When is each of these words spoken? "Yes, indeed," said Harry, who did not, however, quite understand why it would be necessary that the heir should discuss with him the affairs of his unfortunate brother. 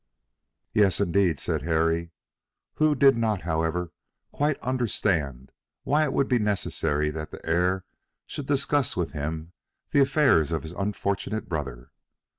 "Yes, 0.73 0.99
indeed," 0.99 1.39
said 1.39 1.61
Harry, 1.61 2.09
who 2.77 2.95
did 2.95 3.15
not, 3.15 3.41
however, 3.41 3.91
quite 4.31 4.59
understand 4.61 5.51
why 5.83 6.05
it 6.05 6.11
would 6.11 6.27
be 6.27 6.39
necessary 6.39 7.11
that 7.11 7.29
the 7.29 7.45
heir 7.45 7.85
should 8.25 8.47
discuss 8.47 8.97
with 8.97 9.11
him 9.11 9.53
the 9.91 9.99
affairs 10.01 10.51
of 10.51 10.63
his 10.63 10.71
unfortunate 10.71 11.47
brother. 11.47 11.91